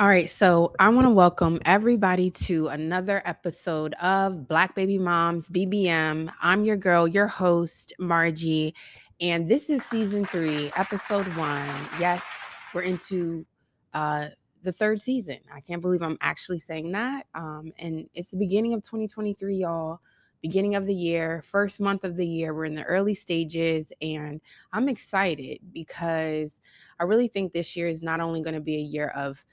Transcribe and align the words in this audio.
All 0.00 0.08
right, 0.08 0.30
so 0.30 0.72
I 0.78 0.88
want 0.88 1.04
to 1.04 1.10
welcome 1.10 1.60
everybody 1.66 2.30
to 2.30 2.68
another 2.68 3.20
episode 3.26 3.92
of 4.00 4.48
Black 4.48 4.74
Baby 4.74 4.96
Moms 4.96 5.50
BBM. 5.50 6.32
I'm 6.40 6.64
your 6.64 6.78
girl, 6.78 7.06
your 7.06 7.26
host, 7.26 7.92
Margie, 7.98 8.74
and 9.20 9.46
this 9.46 9.68
is 9.68 9.84
season 9.84 10.24
three, 10.24 10.72
episode 10.74 11.26
one. 11.36 11.68
Yes, 11.98 12.26
we're 12.72 12.80
into 12.80 13.44
uh, 13.92 14.28
the 14.62 14.72
third 14.72 15.02
season. 15.02 15.36
I 15.54 15.60
can't 15.60 15.82
believe 15.82 16.00
I'm 16.00 16.16
actually 16.22 16.60
saying 16.60 16.92
that. 16.92 17.26
Um, 17.34 17.70
and 17.78 18.08
it's 18.14 18.30
the 18.30 18.38
beginning 18.38 18.72
of 18.72 18.82
2023, 18.82 19.54
y'all. 19.54 20.00
Beginning 20.40 20.76
of 20.76 20.86
the 20.86 20.94
year, 20.94 21.42
first 21.44 21.78
month 21.78 22.04
of 22.04 22.16
the 22.16 22.26
year. 22.26 22.54
We're 22.54 22.64
in 22.64 22.74
the 22.74 22.84
early 22.84 23.14
stages, 23.14 23.92
and 24.00 24.40
I'm 24.72 24.88
excited 24.88 25.58
because 25.74 26.58
I 26.98 27.04
really 27.04 27.28
think 27.28 27.52
this 27.52 27.76
year 27.76 27.88
is 27.88 28.02
not 28.02 28.20
only 28.20 28.40
going 28.40 28.54
to 28.54 28.62
be 28.62 28.76
a 28.76 28.80
year 28.80 29.08
of 29.08 29.44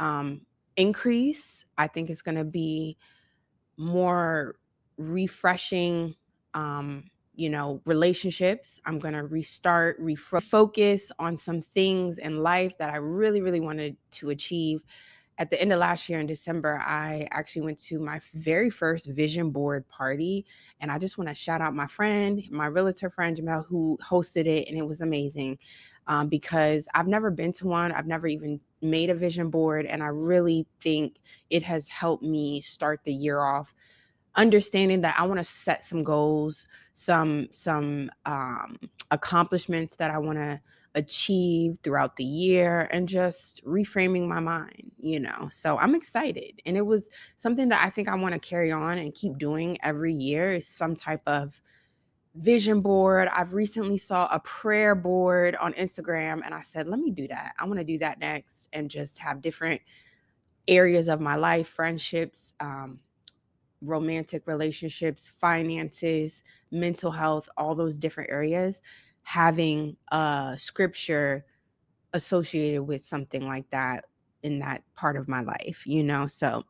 um, 0.00 0.40
increase. 0.76 1.64
I 1.78 1.86
think 1.86 2.10
it's 2.10 2.22
going 2.22 2.36
to 2.38 2.44
be 2.44 2.96
more 3.76 4.56
refreshing, 4.98 6.14
um, 6.54 7.04
you 7.34 7.48
know, 7.48 7.80
relationships. 7.86 8.80
I'm 8.84 8.98
going 8.98 9.14
to 9.14 9.24
restart, 9.24 10.00
refocus 10.02 11.10
on 11.18 11.36
some 11.36 11.60
things 11.60 12.18
in 12.18 12.42
life 12.42 12.76
that 12.78 12.90
I 12.90 12.96
really, 12.96 13.40
really 13.40 13.60
wanted 13.60 13.96
to 14.12 14.30
achieve. 14.30 14.82
At 15.38 15.50
the 15.50 15.58
end 15.58 15.72
of 15.72 15.78
last 15.78 16.10
year 16.10 16.20
in 16.20 16.26
December, 16.26 16.78
I 16.84 17.26
actually 17.30 17.62
went 17.62 17.78
to 17.84 17.98
my 17.98 18.20
very 18.34 18.68
first 18.68 19.06
vision 19.08 19.50
board 19.50 19.88
party. 19.88 20.44
And 20.80 20.92
I 20.92 20.98
just 20.98 21.16
want 21.16 21.28
to 21.28 21.34
shout 21.34 21.62
out 21.62 21.74
my 21.74 21.86
friend, 21.86 22.42
my 22.50 22.66
realtor 22.66 23.08
friend, 23.08 23.38
Jamel, 23.38 23.64
who 23.66 23.98
hosted 24.02 24.44
it. 24.44 24.68
And 24.68 24.76
it 24.76 24.86
was 24.86 25.00
amazing 25.00 25.58
um, 26.10 26.28
because 26.28 26.88
I've 26.92 27.06
never 27.06 27.30
been 27.30 27.52
to 27.54 27.68
one. 27.68 27.92
I've 27.92 28.06
never 28.06 28.26
even 28.26 28.60
made 28.82 29.10
a 29.10 29.14
vision 29.14 29.48
board. 29.48 29.86
And 29.86 30.02
I 30.02 30.08
really 30.08 30.66
think 30.80 31.18
it 31.50 31.62
has 31.62 31.88
helped 31.88 32.24
me 32.24 32.60
start 32.60 33.00
the 33.04 33.14
year 33.14 33.40
off 33.40 33.72
understanding 34.34 35.00
that 35.02 35.16
I 35.18 35.24
want 35.24 35.38
to 35.38 35.44
set 35.44 35.84
some 35.84 36.02
goals, 36.02 36.66
some 36.94 37.48
some 37.52 38.10
um, 38.26 38.76
accomplishments 39.12 39.96
that 39.96 40.10
I 40.10 40.18
want 40.18 40.38
to 40.38 40.60
achieve 40.96 41.78
throughout 41.84 42.16
the 42.16 42.24
year, 42.24 42.88
and 42.90 43.08
just 43.08 43.64
reframing 43.64 44.26
my 44.26 44.40
mind. 44.40 44.90
You 44.98 45.20
know, 45.20 45.48
so 45.50 45.78
I'm 45.78 45.94
excited, 45.94 46.60
and 46.66 46.76
it 46.76 46.86
was 46.86 47.10
something 47.36 47.68
that 47.68 47.84
I 47.84 47.90
think 47.90 48.08
I 48.08 48.16
want 48.16 48.34
to 48.34 48.40
carry 48.40 48.72
on 48.72 48.98
and 48.98 49.14
keep 49.14 49.38
doing 49.38 49.78
every 49.82 50.12
year. 50.12 50.52
Is 50.52 50.66
some 50.66 50.96
type 50.96 51.22
of 51.26 51.60
vision 52.34 52.80
board. 52.80 53.28
I've 53.32 53.54
recently 53.54 53.98
saw 53.98 54.28
a 54.30 54.40
prayer 54.40 54.94
board 54.94 55.56
on 55.56 55.72
Instagram 55.74 56.40
and 56.44 56.54
I 56.54 56.62
said, 56.62 56.86
let 56.86 57.00
me 57.00 57.10
do 57.10 57.26
that. 57.28 57.54
I 57.58 57.66
want 57.66 57.78
to 57.78 57.84
do 57.84 57.98
that 57.98 58.20
next 58.20 58.68
and 58.72 58.90
just 58.90 59.18
have 59.18 59.42
different 59.42 59.80
areas 60.68 61.08
of 61.08 61.20
my 61.20 61.34
life, 61.34 61.68
friendships, 61.68 62.54
um, 62.60 63.00
romantic 63.82 64.46
relationships, 64.46 65.30
finances, 65.40 66.42
mental 66.70 67.10
health, 67.10 67.48
all 67.56 67.74
those 67.74 67.98
different 67.98 68.30
areas, 68.30 68.80
having 69.22 69.96
a 70.12 70.54
scripture 70.56 71.44
associated 72.12 72.82
with 72.82 73.04
something 73.04 73.46
like 73.46 73.68
that 73.70 74.04
in 74.42 74.58
that 74.58 74.82
part 74.94 75.16
of 75.16 75.28
my 75.28 75.40
life, 75.40 75.86
you 75.86 76.02
know? 76.02 76.26
So 76.26 76.64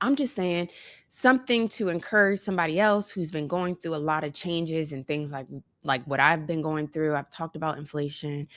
I'm 0.00 0.16
just 0.16 0.34
saying 0.34 0.68
something 1.08 1.68
to 1.70 1.88
encourage 1.88 2.40
somebody 2.40 2.78
else 2.80 3.10
who's 3.10 3.30
been 3.30 3.48
going 3.48 3.76
through 3.76 3.94
a 3.94 3.98
lot 3.98 4.24
of 4.24 4.32
changes 4.32 4.92
and 4.92 5.06
things 5.06 5.32
like 5.32 5.46
like 5.82 6.04
what 6.04 6.20
I've 6.20 6.46
been 6.46 6.62
going 6.62 6.88
through. 6.88 7.14
I've 7.16 7.30
talked 7.30 7.56
about 7.56 7.78
inflation. 7.78 8.48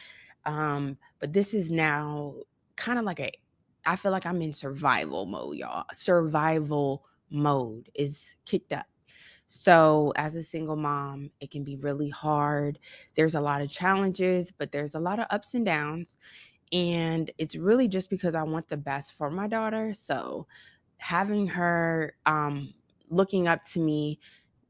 Um, 0.46 0.98
but 1.20 1.34
this 1.34 1.54
is 1.54 1.72
now 1.72 2.36
kind 2.76 3.00
of 3.00 3.06
like 3.06 3.20
a 3.20 3.32
I 3.86 3.96
feel 3.96 4.12
like 4.12 4.26
I'm 4.26 4.42
in 4.42 4.54
survival 4.54 5.26
mode, 5.26 5.58
y'all. 5.58 5.86
Survival 5.94 7.06
mode 7.32 7.90
is 7.96 8.36
kicked 8.46 8.74
up. 8.74 8.86
So, 9.48 10.14
as 10.16 10.36
a 10.36 10.44
single 10.44 10.78
mom, 10.78 11.32
it 11.42 11.52
can 11.52 11.64
be 11.64 11.76
really 11.78 12.10
hard. 12.10 12.80
There's 13.16 13.36
a 13.36 13.42
lot 13.42 13.62
of 13.62 13.70
challenges, 13.70 14.52
but 14.52 14.72
there's 14.72 14.96
a 14.96 15.00
lot 15.00 15.20
of 15.20 15.28
ups 15.30 15.54
and 15.56 15.66
downs. 15.66 16.18
And 16.72 17.32
it's 17.38 17.56
really 17.56 17.88
just 17.88 18.10
because 18.10 18.36
I 18.36 18.44
want 18.44 18.70
the 18.70 18.78
best 18.78 19.14
for 19.14 19.30
my 19.30 19.48
daughter. 19.48 19.94
So, 19.94 20.48
having 21.02 21.48
her 21.48 22.14
um, 22.28 22.72
looking 23.10 23.48
up 23.48 23.64
to 23.64 23.80
me, 23.80 24.20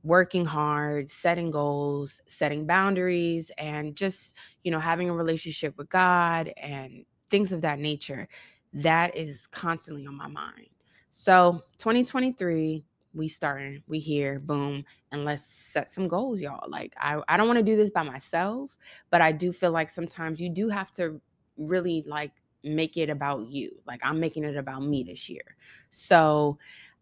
working 0.04 0.46
hard, 0.46 1.10
setting 1.10 1.52
goals, 1.52 2.22
setting 2.26 2.66
boundaries, 2.66 3.52
and 3.58 3.96
just, 3.98 4.36
you 4.62 4.72
know, 4.72 4.80
having 4.80 5.10
a 5.10 5.14
relationship 5.14 5.78
with 5.78 5.90
God 5.90 6.54
and 6.56 7.06
things 7.30 7.52
of 7.52 7.62
that 7.62 7.80
nature, 7.80 8.30
that 8.74 9.16
is 9.16 9.46
constantly 9.48 10.08
on 10.08 10.16
my 10.16 10.28
mind. 10.28 10.70
So 11.10 11.62
2023, 11.78 12.86
we 13.14 13.28
starting, 13.28 13.84
we 13.88 14.00
here, 14.00 14.40
boom, 14.40 14.86
and 15.12 15.26
let's 15.26 15.44
set 15.44 15.90
some 15.90 16.08
goals, 16.08 16.40
y'all. 16.40 16.70
Like 16.70 16.94
I, 16.98 17.22
I 17.28 17.36
don't 17.36 17.48
want 17.48 17.60
to 17.60 17.64
do 17.64 17.76
this 17.76 17.92
by 17.92 18.04
myself, 18.04 18.78
but 19.10 19.20
I 19.22 19.34
do 19.34 19.52
feel 19.52 19.72
like 19.72 19.90
sometimes 19.90 20.40
you 20.40 20.50
do 20.50 20.70
have 20.70 20.92
to 20.94 21.20
really 21.58 22.06
like 22.08 22.32
make 22.64 22.98
it 22.98 23.10
about 23.10 23.48
you. 23.48 23.72
Like 23.86 24.02
I'm 24.04 24.20
making 24.20 24.44
it 24.44 24.58
about 24.58 24.84
me 24.84 25.04
this 25.04 25.30
year. 25.30 25.56
So, 25.90 26.58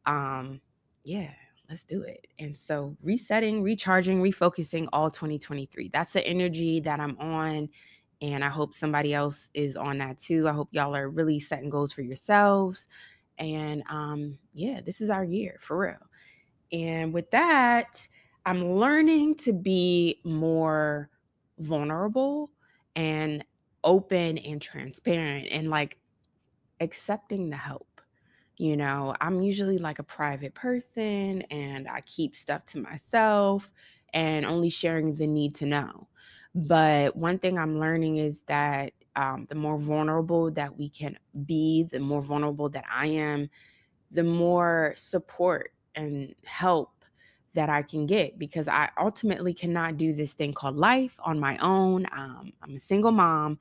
um, 0.05 0.61
yeah, 1.03 1.31
let's 1.69 1.83
do 1.83 2.01
it. 2.03 2.27
And 2.39 2.55
so 2.55 2.95
resetting, 3.01 3.61
recharging, 3.61 4.21
refocusing 4.21 4.87
all 4.91 5.09
2023. 5.09 5.89
That's 5.93 6.13
the 6.13 6.25
energy 6.25 6.79
that 6.81 6.99
I'm 6.99 7.17
on. 7.19 7.69
And 8.21 8.43
I 8.43 8.49
hope 8.49 8.73
somebody 8.73 9.13
else 9.13 9.49
is 9.53 9.77
on 9.77 9.99
that 9.99 10.19
too. 10.19 10.47
I 10.47 10.51
hope 10.51 10.69
y'all 10.71 10.95
are 10.95 11.09
really 11.09 11.39
setting 11.39 11.69
goals 11.69 11.93
for 11.93 12.01
yourselves. 12.01 12.89
And 13.37 13.83
um, 13.89 14.37
yeah, 14.53 14.81
this 14.85 14.99
is 14.99 15.09
our 15.09 15.23
year 15.23 15.57
for 15.61 15.79
real. 15.79 16.09
And 16.71 17.13
with 17.13 17.31
that, 17.31 18.05
I'm 18.45 18.73
learning 18.73 19.35
to 19.35 19.53
be 19.53 20.19
more 20.23 21.09
vulnerable 21.59 22.51
and 22.95 23.43
open 23.83 24.37
and 24.39 24.61
transparent 24.61 25.47
and 25.51 25.69
like 25.69 25.97
accepting 26.79 27.49
the 27.49 27.57
help. 27.57 28.01
You 28.57 28.75
know, 28.75 29.15
I'm 29.21 29.41
usually 29.41 29.77
like 29.77 29.99
a 29.99 30.03
private 30.03 30.53
person 30.53 31.41
and 31.43 31.87
I 31.87 32.01
keep 32.01 32.35
stuff 32.35 32.65
to 32.67 32.79
myself 32.79 33.71
and 34.13 34.45
only 34.45 34.69
sharing 34.69 35.15
the 35.15 35.27
need 35.27 35.55
to 35.55 35.65
know. 35.65 36.07
But 36.53 37.15
one 37.15 37.39
thing 37.39 37.57
I'm 37.57 37.79
learning 37.79 38.17
is 38.17 38.41
that 38.47 38.93
um, 39.15 39.45
the 39.49 39.55
more 39.55 39.77
vulnerable 39.77 40.51
that 40.51 40.77
we 40.77 40.89
can 40.89 41.17
be, 41.45 41.83
the 41.83 41.99
more 41.99 42.21
vulnerable 42.21 42.69
that 42.69 42.85
I 42.91 43.07
am, 43.07 43.49
the 44.11 44.23
more 44.23 44.93
support 44.97 45.73
and 45.95 46.33
help 46.45 46.98
that 47.53 47.69
I 47.69 47.81
can 47.81 48.05
get 48.05 48.37
because 48.39 48.67
I 48.67 48.89
ultimately 48.99 49.53
cannot 49.53 49.97
do 49.97 50.13
this 50.13 50.33
thing 50.33 50.53
called 50.53 50.75
life 50.75 51.17
on 51.23 51.39
my 51.39 51.57
own. 51.59 52.05
Um, 52.11 52.53
I'm 52.61 52.75
a 52.75 52.79
single 52.79 53.11
mom 53.11 53.59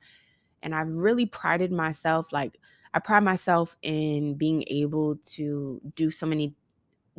and 0.63 0.75
I've 0.75 0.89
really 0.89 1.25
prided 1.25 1.71
myself 1.71 2.31
like 2.31 2.57
I 2.93 2.99
pride 2.99 3.23
myself 3.23 3.77
in 3.81 4.35
being 4.35 4.63
able 4.67 5.17
to 5.33 5.81
do 5.95 6.09
so 6.11 6.25
many 6.25 6.55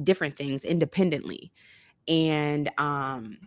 different 0.02 0.36
things 0.36 0.64
independently. 0.64 1.52
And 2.08 2.70
um 2.78 3.38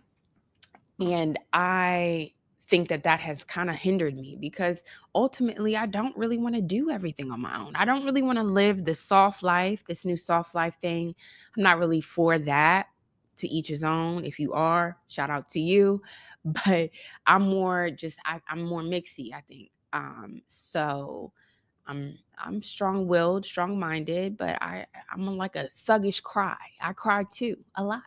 and 1.00 1.38
I 1.52 2.32
think 2.66 2.88
that 2.88 3.02
that 3.04 3.20
has 3.20 3.44
kind 3.44 3.68
of 3.68 3.76
hindered 3.76 4.16
me 4.16 4.38
because 4.40 4.82
ultimately 5.14 5.76
I 5.76 5.86
don't 5.86 6.16
really 6.16 6.38
want 6.38 6.54
to 6.54 6.62
do 6.62 6.90
everything 6.90 7.30
on 7.30 7.40
my 7.40 7.58
own. 7.58 7.76
I 7.76 7.84
don't 7.84 8.04
really 8.04 8.22
want 8.22 8.38
to 8.38 8.44
live 8.44 8.84
the 8.84 8.94
soft 8.94 9.42
life, 9.42 9.84
this 9.86 10.04
new 10.04 10.16
soft 10.16 10.54
life 10.54 10.74
thing. 10.80 11.14
I'm 11.56 11.62
not 11.62 11.78
really 11.78 12.00
for 12.00 12.38
that. 12.38 12.86
To 13.36 13.48
each 13.48 13.68
his 13.68 13.84
own. 13.84 14.24
If 14.24 14.38
you 14.38 14.52
are, 14.52 14.96
shout 15.08 15.30
out 15.30 15.50
to 15.50 15.60
you. 15.60 16.02
But 16.44 16.90
I'm 17.26 17.42
more 17.42 17.90
just 17.90 18.18
I, 18.26 18.38
I'm 18.48 18.64
more 18.64 18.82
mixy, 18.82 19.32
I 19.32 19.40
think. 19.40 19.70
Um, 19.94 20.42
so 20.46 21.32
I'm 21.86 22.18
I'm 22.38 22.62
strong-willed, 22.62 23.44
strong-minded, 23.46 24.36
but 24.36 24.60
I 24.62 24.86
I'm 25.10 25.24
like 25.24 25.56
a 25.56 25.68
thuggish 25.86 26.22
cry. 26.22 26.56
I 26.80 26.92
cry 26.92 27.24
too 27.32 27.56
a 27.76 27.84
lot. 27.84 28.02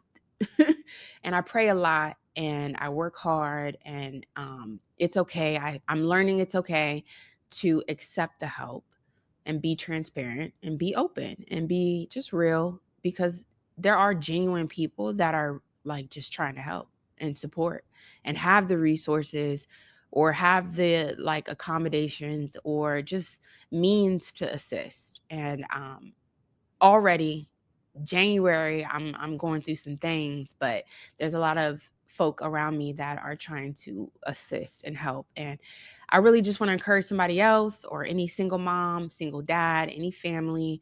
and 1.24 1.35
I 1.35 1.41
pray 1.41 1.69
a 1.69 1.75
lot 1.75 2.18
and 2.35 2.75
I 2.79 2.89
work 2.89 3.15
hard 3.15 3.77
and 3.85 4.25
um, 4.35 4.79
it's 4.97 5.18
okay. 5.18 5.57
I, 5.57 5.81
I'm 5.88 6.03
learning 6.03 6.39
it's 6.39 6.56
okay 6.56 7.03
to 7.50 7.83
accept 7.89 8.39
the 8.39 8.47
help 8.47 8.85
and 9.45 9.62
be 9.62 9.75
transparent 9.75 10.53
and 10.63 10.77
be 10.77 10.94
open 10.95 11.44
and 11.50 11.68
be 11.68 12.07
just 12.12 12.33
real 12.33 12.79
because 13.01 13.45
there 13.77 13.95
are 13.97 14.13
genuine 14.13 14.68
people 14.68 15.13
that 15.13 15.35
are 15.35 15.62
like 15.83 16.09
just 16.09 16.33
trying 16.33 16.56
to 16.56 16.62
help 16.62 16.89
and 17.19 17.35
support 17.35 17.85
and 18.25 18.38
have 18.38 18.68
the 18.68 18.77
resources 18.77 19.68
or 20.12 20.31
have 20.31 20.75
the 20.75 21.15
like 21.18 21.50
accommodations 21.50 22.57
or 22.63 23.01
just 23.01 23.41
means 23.71 24.31
to 24.33 24.51
assist 24.53 25.21
and 25.29 25.65
um 25.74 26.13
already 26.81 27.50
January 28.03 28.85
I'm 28.85 29.15
I'm 29.18 29.38
going 29.38 29.62
through 29.62 29.77
some 29.77 29.97
things, 29.97 30.56
but 30.59 30.83
there's 31.18 31.33
a 31.33 31.39
lot 31.39 31.57
of 31.57 31.89
folk 32.06 32.41
around 32.41 32.77
me 32.77 32.94
that 32.94 33.19
are 33.19 33.35
trying 33.35 33.74
to 33.74 34.12
assist 34.24 34.83
and 34.83 34.95
help. 34.95 35.27
And 35.35 35.59
I 36.09 36.18
really 36.18 36.41
just 36.41 36.59
want 36.59 36.69
to 36.69 36.74
encourage 36.74 37.06
somebody 37.06 37.41
else 37.41 37.83
or 37.85 38.06
any 38.06 38.27
single 38.27 38.59
mom, 38.59 39.09
single 39.09 39.41
dad, 39.41 39.89
any 39.89 40.12
family 40.12 40.81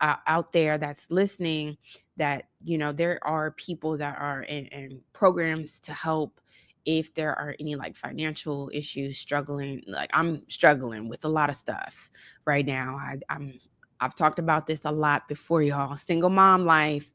uh, 0.00 0.16
out 0.26 0.52
there 0.52 0.78
that's 0.78 1.10
listening 1.10 1.76
that, 2.20 2.46
you 2.64 2.78
know, 2.78 2.92
there 2.92 3.20
are 3.26 3.52
people 3.52 3.98
that 3.98 4.18
are 4.20 4.44
in, 4.44 4.66
in 4.68 5.02
programs 5.14 5.80
to 5.82 5.94
help 5.94 6.40
if 6.86 7.14
there 7.14 7.38
are 7.38 7.56
any 7.60 7.76
like 7.76 7.96
financial 7.96 8.70
issues 8.74 9.18
struggling 9.18 9.84
like 9.88 10.10
i'm 10.14 10.42
struggling 10.50 11.10
with 11.10 11.26
a 11.26 11.28
lot 11.28 11.50
of 11.50 11.56
stuff 11.56 12.10
right 12.46 12.66
now 12.66 12.96
I, 12.98 13.18
i'm 13.30 13.60
i've 14.00 14.16
talked 14.16 14.40
about 14.40 14.66
this 14.66 14.82
a 14.86 14.92
lot 14.92 15.28
before 15.28 15.62
y'all 15.62 15.96
single 15.96 16.30
mom 16.30 16.66
life 16.66 17.12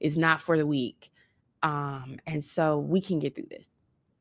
is 0.00 0.18
not 0.18 0.40
for 0.40 0.58
the 0.58 0.66
weak 0.66 1.06
um, 1.64 2.18
and 2.28 2.44
so 2.44 2.80
we 2.80 3.02
can 3.02 3.20
get 3.20 3.36
through 3.36 3.48
this. 3.50 3.68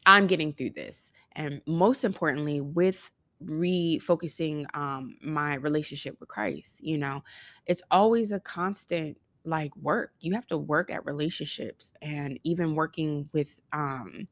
I'm 0.07 0.27
getting 0.27 0.53
through 0.53 0.71
this. 0.71 1.13
And 1.33 1.61
most 1.67 2.05
importantly, 2.05 2.61
with 2.61 3.11
refocusing 3.45 4.65
um, 4.75 5.17
my 5.23 5.55
relationship 5.55 6.17
with 6.19 6.29
Christ, 6.29 6.81
you 6.81 6.99
know, 6.99 7.23
it's 7.67 7.83
always 7.91 8.33
a 8.33 8.41
constant 8.41 9.17
like 9.47 9.75
work. 9.77 10.13
You 10.19 10.33
have 10.33 10.47
to 10.47 10.57
work 10.57 10.91
at 10.91 11.05
relationships 11.05 11.93
and 12.01 12.39
even 12.43 12.75
working 12.75 13.29
with, 13.33 13.55
um, 13.73 14.27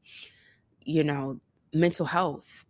you 0.84 1.04
know, 1.04 1.40
mental 1.72 2.06
health 2.06 2.66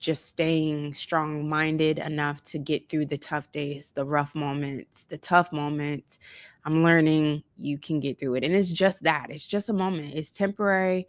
just 0.00 0.26
staying 0.26 0.94
strong 0.94 1.48
minded 1.48 1.98
enough 1.98 2.42
to 2.42 2.58
get 2.58 2.88
through 2.88 3.04
the 3.04 3.18
tough 3.18 3.52
days, 3.52 3.92
the 3.92 4.04
rough 4.04 4.34
moments, 4.34 5.04
the 5.04 5.18
tough 5.18 5.52
moments. 5.52 6.18
I'm 6.64 6.82
learning 6.82 7.42
you 7.56 7.78
can 7.78 8.00
get 8.00 8.18
through 8.18 8.36
it. 8.36 8.44
And 8.44 8.54
it's 8.54 8.72
just 8.72 9.02
that. 9.02 9.26
It's 9.28 9.46
just 9.46 9.68
a 9.68 9.74
moment. 9.74 10.14
It's 10.14 10.30
temporary. 10.30 11.06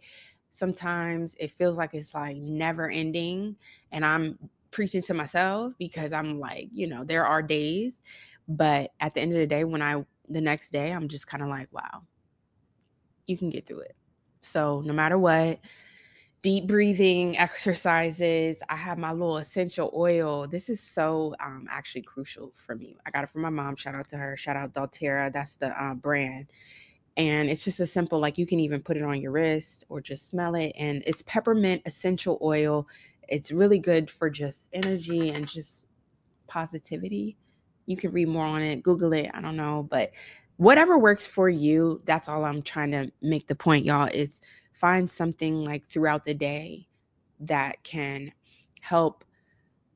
Sometimes 0.50 1.34
it 1.40 1.50
feels 1.50 1.78
like 1.78 1.94
it's 1.94 2.14
like 2.14 2.36
never 2.36 2.90
ending. 2.90 3.56
And 3.92 4.04
I'm 4.04 4.38
preaching 4.70 5.02
to 5.02 5.14
myself 5.14 5.72
because 5.78 6.12
I'm 6.12 6.38
like, 6.38 6.68
you 6.70 6.86
know, 6.86 7.02
there 7.02 7.26
are 7.26 7.42
days. 7.42 8.02
But 8.46 8.92
at 9.00 9.14
the 9.14 9.22
end 9.22 9.32
of 9.32 9.38
the 9.38 9.46
day, 9.46 9.64
when 9.64 9.80
I, 9.80 10.04
the 10.32 10.40
next 10.40 10.70
day, 10.70 10.92
I'm 10.92 11.08
just 11.08 11.26
kind 11.26 11.42
of 11.42 11.48
like, 11.48 11.68
wow, 11.72 12.02
you 13.26 13.36
can 13.36 13.50
get 13.50 13.66
through 13.66 13.80
it. 13.80 13.96
So 14.42 14.82
no 14.84 14.92
matter 14.92 15.18
what, 15.18 15.60
deep 16.42 16.66
breathing 16.66 17.38
exercises. 17.38 18.62
I 18.68 18.76
have 18.76 18.98
my 18.98 19.12
little 19.12 19.38
essential 19.38 19.92
oil. 19.94 20.46
This 20.46 20.68
is 20.68 20.80
so 20.80 21.34
um, 21.40 21.66
actually 21.70 22.02
crucial 22.02 22.52
for 22.54 22.74
me. 22.74 22.96
I 23.06 23.10
got 23.10 23.24
it 23.24 23.30
from 23.30 23.42
my 23.42 23.50
mom. 23.50 23.76
Shout 23.76 23.94
out 23.94 24.08
to 24.08 24.16
her. 24.16 24.36
Shout 24.36 24.56
out 24.56 24.74
doTERRA. 24.74 25.32
That's 25.32 25.56
the 25.56 25.68
uh, 25.80 25.94
brand. 25.94 26.46
And 27.16 27.48
it's 27.50 27.64
just 27.64 27.80
a 27.80 27.86
simple, 27.86 28.18
like 28.18 28.38
you 28.38 28.46
can 28.46 28.58
even 28.58 28.82
put 28.82 28.96
it 28.96 29.02
on 29.02 29.20
your 29.20 29.32
wrist 29.32 29.84
or 29.88 30.00
just 30.00 30.30
smell 30.30 30.54
it. 30.54 30.72
And 30.78 31.02
it's 31.06 31.22
peppermint 31.22 31.82
essential 31.86 32.38
oil. 32.42 32.86
It's 33.28 33.52
really 33.52 33.78
good 33.78 34.10
for 34.10 34.30
just 34.30 34.68
energy 34.72 35.30
and 35.30 35.46
just 35.46 35.86
positivity. 36.48 37.36
You 37.92 37.98
can 37.98 38.12
read 38.12 38.28
more 38.28 38.44
on 38.44 38.62
it, 38.62 38.82
Google 38.82 39.12
it. 39.12 39.30
I 39.34 39.40
don't 39.40 39.56
know. 39.56 39.86
But 39.90 40.12
whatever 40.56 40.98
works 40.98 41.26
for 41.26 41.48
you, 41.48 42.00
that's 42.04 42.28
all 42.28 42.44
I'm 42.44 42.62
trying 42.62 42.90
to 42.92 43.12
make 43.22 43.46
the 43.48 43.54
point, 43.54 43.84
y'all, 43.84 44.08
is 44.12 44.40
find 44.72 45.10
something 45.10 45.64
like 45.64 45.86
throughout 45.86 46.24
the 46.24 46.34
day 46.34 46.88
that 47.40 47.82
can 47.84 48.32
help 48.80 49.24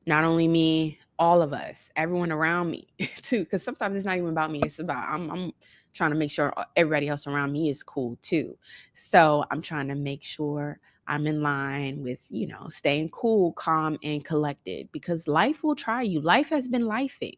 not 0.05 0.23
only 0.23 0.47
me, 0.47 0.99
all 1.19 1.41
of 1.41 1.53
us, 1.53 1.91
everyone 1.95 2.31
around 2.31 2.69
me 2.69 2.87
too. 2.99 3.39
Because 3.39 3.63
sometimes 3.63 3.95
it's 3.95 4.05
not 4.05 4.17
even 4.17 4.29
about 4.29 4.51
me. 4.51 4.61
It's 4.63 4.79
about 4.79 5.09
I'm, 5.09 5.29
I'm 5.31 5.51
trying 5.93 6.11
to 6.11 6.17
make 6.17 6.31
sure 6.31 6.53
everybody 6.75 7.07
else 7.07 7.27
around 7.27 7.51
me 7.51 7.69
is 7.69 7.83
cool 7.83 8.17
too. 8.21 8.57
So 8.93 9.43
I'm 9.51 9.61
trying 9.61 9.87
to 9.87 9.95
make 9.95 10.23
sure 10.23 10.79
I'm 11.07 11.25
in 11.25 11.41
line 11.41 12.03
with, 12.03 12.25
you 12.29 12.47
know, 12.47 12.67
staying 12.69 13.09
cool, 13.09 13.53
calm, 13.53 13.97
and 14.03 14.23
collected 14.23 14.89
because 14.91 15.27
life 15.27 15.63
will 15.63 15.75
try 15.75 16.01
you. 16.01 16.21
Life 16.21 16.49
has 16.49 16.67
been 16.67 16.83
lifing. 16.83 17.37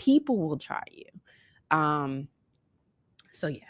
People 0.00 0.38
will 0.38 0.56
try 0.56 0.82
you. 0.90 1.76
Um, 1.76 2.28
so 3.32 3.46
yeah. 3.46 3.64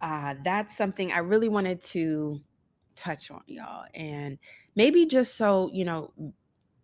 Uh, 0.00 0.34
that's 0.44 0.76
something 0.76 1.12
I 1.12 1.18
really 1.18 1.48
wanted 1.48 1.82
to 1.84 2.38
touch 2.94 3.30
on, 3.30 3.40
y'all. 3.46 3.86
And 3.94 4.38
maybe 4.76 5.06
just 5.06 5.36
so, 5.36 5.70
you 5.72 5.86
know, 5.86 6.12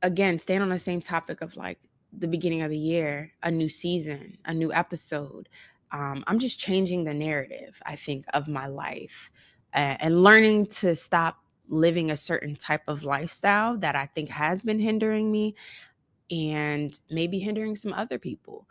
again, 0.02 0.38
staying 0.38 0.62
on 0.62 0.70
the 0.70 0.78
same 0.78 1.02
topic 1.02 1.42
of 1.42 1.54
like 1.54 1.78
the 2.18 2.26
beginning 2.26 2.62
of 2.62 2.70
the 2.70 2.78
year, 2.78 3.30
a 3.42 3.50
new 3.50 3.68
season, 3.68 4.38
a 4.46 4.54
new 4.54 4.72
episode. 4.72 5.50
Um, 5.92 6.24
I'm 6.26 6.38
just 6.38 6.58
changing 6.58 7.04
the 7.04 7.12
narrative, 7.12 7.80
I 7.84 7.96
think, 7.96 8.24
of 8.32 8.48
my 8.48 8.66
life 8.66 9.30
uh, 9.74 9.96
and 10.00 10.22
learning 10.22 10.66
to 10.66 10.94
stop 10.94 11.36
living 11.68 12.10
a 12.10 12.16
certain 12.16 12.56
type 12.56 12.82
of 12.88 13.04
lifestyle 13.04 13.76
that 13.78 13.94
I 13.94 14.06
think 14.06 14.30
has 14.30 14.62
been 14.62 14.80
hindering 14.80 15.30
me 15.30 15.54
and 16.30 16.98
maybe 17.10 17.38
hindering 17.38 17.76
some 17.76 17.92
other 17.92 18.18
people. 18.18 18.66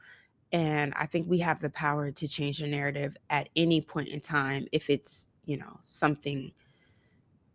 And 0.51 0.93
I 0.95 1.05
think 1.05 1.27
we 1.29 1.39
have 1.39 1.61
the 1.61 1.69
power 1.69 2.11
to 2.11 2.27
change 2.27 2.59
the 2.59 2.67
narrative 2.67 3.15
at 3.29 3.49
any 3.55 3.81
point 3.81 4.09
in 4.09 4.19
time 4.19 4.67
if 4.71 4.89
it's, 4.89 5.27
you 5.45 5.57
know, 5.57 5.79
something 5.83 6.51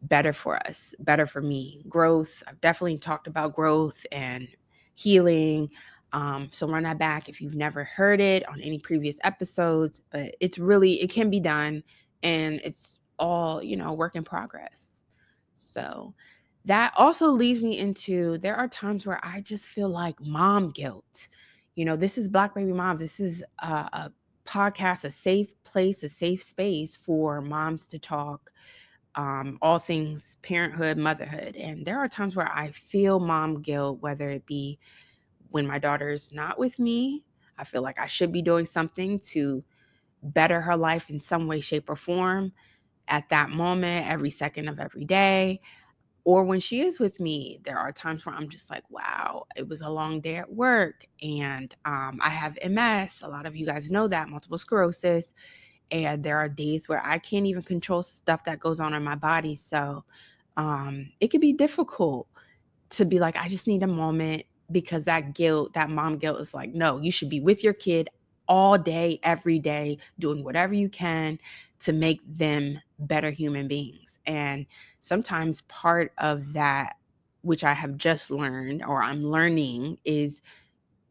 better 0.03 0.33
for 0.33 0.57
us, 0.67 0.95
better 1.01 1.27
for 1.27 1.43
me. 1.43 1.85
Growth. 1.89 2.43
I've 2.47 2.61
definitely 2.61 2.99
talked 2.99 3.27
about 3.27 3.55
growth 3.55 4.05
and 4.13 4.49
healing. 4.95 5.71
Um, 6.13 6.49
so 6.53 6.69
run 6.69 6.85
that 6.85 6.99
back 6.99 7.29
if 7.29 7.41
you've 7.41 7.57
never 7.57 7.85
heard 7.85 8.21
it 8.21 8.49
on 8.49 8.61
any 8.61 8.79
previous 8.79 9.19
episodes. 9.25 10.03
But 10.11 10.37
it's 10.41 10.59
really 10.59 11.03
it 11.03 11.11
can 11.11 11.31
be 11.31 11.41
done, 11.41 11.83
and 12.23 12.61
it's 12.63 13.01
all 13.19 13.63
you 13.63 13.77
know 13.77 13.93
work 13.93 14.15
in 14.15 14.23
progress. 14.23 14.91
So 15.55 16.15
that 16.65 16.93
also 16.97 17.27
leads 17.29 17.63
me 17.63 17.79
into 17.79 18.39
there 18.39 18.57
are 18.57 18.69
times 18.69 19.07
where 19.07 19.21
I 19.23 19.41
just 19.41 19.67
feel 19.67 19.89
like 19.89 20.21
mom 20.21 20.71
guilt. 20.71 21.29
You 21.75 21.85
know, 21.85 21.97
this 21.97 22.17
is 22.17 22.29
Black 22.29 22.55
Baby 22.55 22.73
Moms. 22.73 23.01
This 23.01 23.21
is 23.21 23.45
a, 23.61 23.67
a 23.67 24.13
podcast, 24.47 25.05
a 25.05 25.11
safe 25.11 25.55
place, 25.65 26.03
a 26.03 26.09
safe 26.09 26.43
space 26.43 26.97
for 26.97 27.41
moms 27.41 27.87
to 27.89 27.99
talk 27.99 28.51
um, 29.17 29.59
all 29.63 29.79
things 29.79 30.37
parenthood, 30.43 30.99
motherhood. 30.99 31.57
And 31.57 31.85
there 31.85 31.99
are 31.99 32.09
times 32.09 32.35
where 32.37 32.51
I 32.53 32.71
feel 32.73 33.21
mom 33.21 33.63
guilt, 33.63 34.01
whether 34.01 34.27
it 34.29 34.47
be 34.47 34.79
when 35.51 35.67
my 35.67 35.79
daughter's 35.79 36.33
not 36.33 36.59
with 36.59 36.79
me, 36.79 37.25
I 37.59 37.65
feel 37.65 37.83
like 37.83 37.99
I 37.99 38.07
should 38.07 38.33
be 38.33 38.43
doing 38.43 38.65
something 38.65 39.21
to 39.31 39.63
better 40.23 40.61
her 40.61 40.77
life 40.77 41.11
in 41.11 41.21
some 41.21 41.47
way, 41.47 41.61
shape, 41.61 41.89
or 41.89 41.97
form 41.97 42.53
at 43.09 43.29
that 43.29 43.51
moment, 43.51 44.09
every 44.09 44.31
second 44.31 44.69
of 44.69 44.81
every 44.81 45.05
day. 45.05 45.61
Or 46.25 46.45
when 46.45 46.61
she 46.61 46.81
is 46.81 46.99
with 46.99 47.21
me, 47.21 47.61
there 47.65 47.79
are 47.79 47.93
times 47.93 48.25
where 48.25 48.35
I'm 48.35 48.49
just 48.49 48.71
like, 48.71 48.85
wow, 48.91 49.47
it 49.57 49.69
was 49.69 49.83
a 49.83 49.91
long 49.91 50.21
day 50.21 50.37
at 50.37 50.51
work. 50.53 51.07
And 51.23 51.75
um, 51.85 52.19
I 52.23 52.31
have 52.31 52.59
MS. 52.65 53.23
A 53.23 53.29
lot 53.29 53.47
of 53.47 53.57
you 53.57 53.67
guys 53.67 53.91
know 53.91 54.09
that 54.09 54.31
multiple 54.31 54.59
sclerosis 54.59 55.35
and 55.91 56.25
there 56.25 56.39
are 56.39 56.49
days 56.49 56.89
where 56.89 57.05
I 57.05 57.19
can't 57.19 57.47
even 57.47 57.63
control 57.63 58.03
stuff 58.03 58.45
that 58.45 58.61
goes 58.61 58.81
on 58.81 58.95
in 58.95 59.05
my 59.05 59.15
body. 59.17 59.55
So 59.55 60.05
um, 60.57 61.11
it 61.21 61.31
can 61.31 61.41
be 61.41 61.53
difficult 61.53 62.27
to 62.91 63.05
be 63.05 63.19
like, 63.19 63.37
I 63.37 63.49
just 63.49 63.67
need 63.67 63.83
a 63.83 63.89
moment 63.89 64.45
because 64.73 65.05
that 65.05 65.35
guilt, 65.35 65.75
that 65.75 65.91
mom 65.91 66.19
guilt 66.19 66.41
is 66.41 66.55
like, 66.55 66.73
no, 66.75 67.01
you 67.01 67.13
should 67.13 67.29
be 67.29 67.41
with 67.41 67.63
your 67.63 67.75
kid 67.75 68.09
all 68.49 68.79
day, 68.79 69.21
every 69.23 69.59
day, 69.59 69.99
doing 70.19 70.45
whatever 70.45 70.75
you 70.75 70.89
can 70.89 71.39
to 71.81 71.93
make 71.93 72.21
them 72.27 72.81
better 72.99 73.31
human 73.31 73.69
beings. 73.69 74.19
And 74.27 74.67
sometimes 75.01 75.63
part 75.63 76.13
of 76.19 76.53
that, 76.55 76.97
which 77.43 77.65
I 77.65 77.73
have 77.73 77.97
just 77.97 78.31
learned 78.31 78.83
or 78.85 79.03
I'm 79.03 79.23
learning, 79.23 79.99
is 80.05 80.43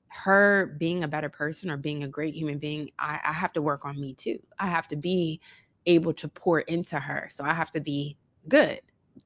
her 0.08 0.76
being 0.78 1.04
a 1.04 1.08
better 1.08 1.30
person 1.30 1.72
or 1.72 1.78
being 1.78 2.04
a 2.04 2.08
great 2.08 2.36
human 2.36 2.60
being, 2.60 2.92
I, 3.00 3.20
I 3.24 3.34
have 3.34 3.54
to 3.54 3.62
work 3.62 3.84
on 3.86 4.00
me 4.00 4.14
too. 4.14 4.40
I 4.60 4.68
have 4.68 4.88
to 4.90 4.96
be 4.96 5.42
able 5.88 6.14
to 6.14 6.28
pour 6.28 6.62
into 6.62 7.00
her. 7.00 7.28
So 7.32 7.44
I 7.44 7.54
have 7.54 7.72
to 7.72 7.82
be 7.82 8.18
good. 8.48 8.80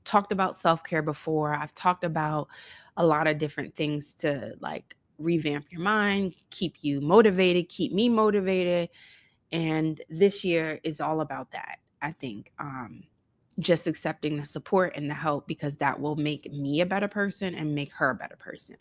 Talked 0.05 0.31
about 0.31 0.57
self 0.57 0.83
care 0.83 1.01
before. 1.01 1.53
I've 1.53 1.73
talked 1.75 2.03
about 2.03 2.47
a 2.95 3.05
lot 3.05 3.27
of 3.27 3.37
different 3.37 3.75
things 3.75 4.13
to 4.15 4.55
like 4.59 4.95
revamp 5.19 5.65
your 5.71 5.81
mind, 5.81 6.35
keep 6.49 6.75
you 6.81 7.01
motivated, 7.01 7.69
keep 7.69 7.93
me 7.93 8.09
motivated. 8.09 8.89
And 9.51 10.01
this 10.09 10.43
year 10.43 10.79
is 10.83 11.01
all 11.01 11.21
about 11.21 11.51
that. 11.51 11.79
I 12.01 12.11
think 12.11 12.51
um, 12.59 13.03
just 13.59 13.87
accepting 13.87 14.37
the 14.37 14.45
support 14.45 14.93
and 14.95 15.09
the 15.09 15.15
help 15.15 15.47
because 15.47 15.77
that 15.77 15.99
will 15.99 16.15
make 16.15 16.51
me 16.51 16.81
a 16.81 16.85
better 16.85 17.07
person 17.07 17.55
and 17.55 17.73
make 17.73 17.91
her 17.93 18.11
a 18.11 18.15
better 18.15 18.35
person. 18.35 18.75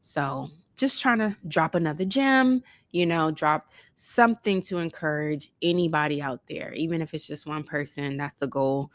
So 0.00 0.48
just 0.76 1.00
trying 1.00 1.18
to 1.18 1.36
drop 1.48 1.74
another 1.74 2.04
gem, 2.04 2.62
you 2.90 3.06
know, 3.06 3.30
drop 3.30 3.70
something 3.96 4.62
to 4.62 4.78
encourage 4.78 5.52
anybody 5.62 6.22
out 6.22 6.40
there, 6.48 6.72
even 6.74 7.02
if 7.02 7.14
it's 7.14 7.26
just 7.26 7.46
one 7.46 7.62
person. 7.64 8.16
That's 8.16 8.34
the 8.34 8.46
goal. 8.46 8.90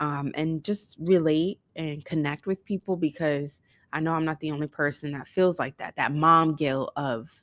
Um, 0.00 0.32
and 0.34 0.64
just 0.64 0.96
relate 1.00 1.60
and 1.76 2.04
connect 2.04 2.46
with 2.46 2.64
people 2.64 2.96
because 2.96 3.60
I 3.94 4.00
know 4.00 4.14
I'm 4.14 4.26
not 4.26 4.40
the 4.40 4.52
only 4.52 4.68
person 4.68 5.12
that 5.12 5.28
feels 5.28 5.58
like 5.60 5.78
that. 5.78 5.96
That 5.96 6.14
mom 6.14 6.56
guilt 6.56 6.92
of 6.96 7.42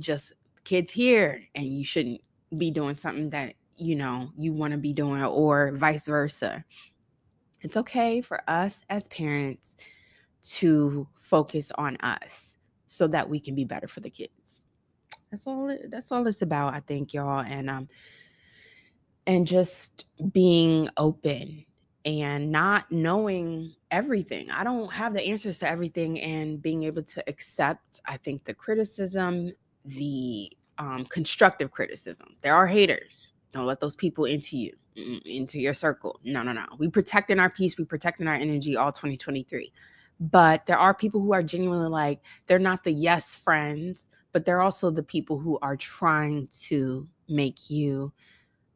just 0.00 0.34
kids 0.64 0.92
here 0.92 1.42
and 1.56 1.66
you 1.66 1.84
shouldn't 1.84 2.22
be 2.58 2.70
doing 2.70 2.96
something 2.96 3.30
that 3.30 3.54
you 3.76 3.96
know 3.96 4.30
you 4.36 4.52
want 4.54 4.72
to 4.72 4.78
be 4.78 4.94
doing 4.94 5.22
or 5.24 5.72
vice 5.72 6.06
versa 6.06 6.64
It's 7.62 7.76
okay 7.76 8.20
for 8.22 8.42
us 8.48 8.82
as 8.90 9.08
parents 9.08 9.76
to 10.58 11.08
focus 11.14 11.72
on 11.78 11.96
us 11.98 12.58
so 12.86 13.06
that 13.08 13.28
we 13.28 13.40
can 13.40 13.54
be 13.54 13.64
better 13.64 13.88
for 13.88 14.00
the 14.00 14.10
kids. 14.10 14.64
That's 15.30 15.46
all 15.46 15.70
it, 15.70 15.90
that's 15.90 16.12
all 16.12 16.26
it's 16.26 16.42
about, 16.42 16.74
I 16.74 16.80
think, 16.80 17.14
y'all. 17.14 17.40
And 17.40 17.70
um 17.70 17.88
and 19.26 19.46
just 19.46 20.06
being 20.32 20.88
open 20.96 21.64
and 22.04 22.50
not 22.50 22.90
knowing 22.90 23.74
everything. 23.90 24.50
I 24.50 24.64
don't 24.64 24.92
have 24.92 25.14
the 25.14 25.22
answers 25.22 25.58
to 25.60 25.70
everything 25.70 26.20
and 26.20 26.60
being 26.60 26.84
able 26.84 27.02
to 27.02 27.22
accept, 27.28 28.00
I 28.06 28.16
think, 28.16 28.44
the 28.44 28.54
criticism, 28.54 29.52
the 29.84 30.52
um, 30.78 31.04
constructive 31.04 31.70
criticism. 31.70 32.36
There 32.40 32.54
are 32.54 32.66
haters. 32.66 33.32
Don't 33.52 33.66
let 33.66 33.80
those 33.80 33.94
people 33.94 34.24
into 34.24 34.56
you, 34.56 34.72
into 35.24 35.60
your 35.60 35.74
circle. 35.74 36.18
No, 36.24 36.42
no, 36.42 36.52
no. 36.52 36.66
We 36.78 36.88
protecting 36.88 37.38
our 37.38 37.50
peace, 37.50 37.78
we 37.78 37.84
protecting 37.84 38.26
our 38.26 38.34
energy 38.34 38.76
all 38.76 38.90
2023. 38.90 39.72
But 40.20 40.66
there 40.66 40.78
are 40.78 40.94
people 40.94 41.20
who 41.20 41.32
are 41.32 41.42
genuinely 41.42 41.88
like, 41.88 42.20
they're 42.46 42.58
not 42.58 42.84
the 42.84 42.92
yes 42.92 43.34
friends, 43.34 44.06
but 44.32 44.44
they're 44.44 44.60
also 44.60 44.90
the 44.90 45.02
people 45.02 45.38
who 45.38 45.58
are 45.62 45.76
trying 45.76 46.48
to 46.62 47.06
make 47.28 47.70
you 47.70 48.12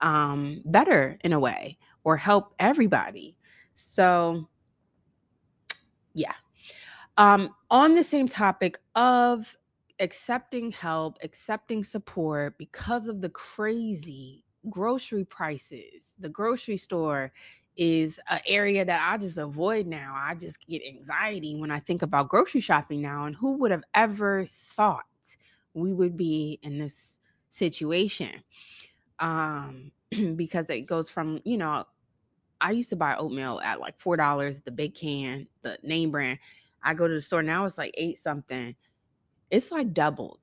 um, 0.01 0.61
better 0.67 1.19
in 1.25 1.33
a 1.33 1.41
way 1.41 1.79
or 2.07 2.17
help 2.17 2.55
everybody. 2.61 3.37
So, 3.75 4.49
yeah. 6.15 6.35
Um, 7.17 7.53
on 7.69 7.97
the 7.97 8.05
same 8.05 8.29
topic 8.29 8.79
of 8.95 9.57
accepting 9.99 10.71
help, 10.71 11.19
accepting 11.25 11.83
support 11.83 12.57
because 12.59 13.09
of 13.09 13.21
the 13.21 13.31
crazy 13.31 14.45
grocery 14.71 15.25
prices, 15.25 16.15
the 16.21 16.29
grocery 16.29 16.77
store 16.77 17.33
is 17.77 18.21
an 18.31 18.39
area 18.47 18.85
that 18.85 19.13
I 19.13 19.19
just 19.19 19.37
avoid 19.37 19.89
now. 19.89 20.15
I 20.17 20.37
just 20.37 20.65
get 20.65 20.87
anxiety 20.87 21.57
when 21.57 21.73
I 21.73 21.81
think 21.81 22.03
about 22.03 22.29
grocery 22.29 22.61
shopping 22.61 23.03
now. 23.03 23.25
And 23.25 23.35
who 23.35 23.57
would 23.59 23.73
have 23.73 23.85
ever 23.95 24.47
thought 24.47 25.05
we 25.75 25.93
would 25.93 26.17
be 26.17 26.61
in 26.63 26.79
this 26.79 27.19
situation? 27.49 28.31
Um, 29.19 29.91
because 30.37 30.71
it 30.71 30.83
goes 30.83 31.11
from, 31.11 31.41
you 31.45 31.57
know, 31.57 31.85
I 32.61 32.73
used 32.73 32.91
to 32.91 32.97
buy 32.97 33.17
oatmeal 33.17 33.61
at 33.63 33.81
like 33.81 33.99
four 34.01 34.17
dollars, 34.17 34.61
the 34.61 34.73
big 34.73 34.95
can, 34.95 35.47
the 35.63 35.79
name 35.83 36.11
brand. 36.11 36.39
I 36.83 36.95
go 36.95 37.09
to 37.09 37.15
the 37.15 37.21
store 37.21 37.43
now, 37.43 37.65
it's 37.65 37.79
like 37.79 37.95
eight 37.99 38.19
something. 38.19 38.75
It's 39.51 39.71
like 39.73 39.93
doubled. 39.95 40.41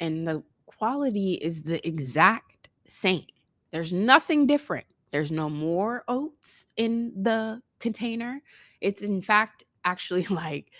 And 0.00 0.26
the 0.26 0.42
quality 0.66 1.34
is 1.34 1.62
the 1.62 1.86
exact 1.86 2.68
same. 2.88 3.26
There's 3.72 3.92
nothing 3.92 4.46
different. 4.46 4.86
There's 5.12 5.32
no 5.32 5.48
more 5.48 6.04
oats 6.08 6.66
in 6.76 7.12
the 7.22 7.62
container. 7.80 8.42
It's 8.80 9.02
in 9.02 9.22
fact 9.22 9.64
actually 9.84 10.24
like 10.30 10.72